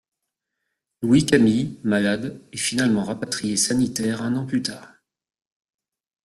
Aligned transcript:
Louis 1.03 1.27
Camille, 1.27 1.79
malade, 1.83 2.41
est 2.51 2.57
finalement 2.57 3.03
rapatrié 3.03 3.55
sanitaire 3.55 4.23
un 4.23 4.35
an 4.35 4.47
plus 4.47 4.63
tard. 4.63 4.91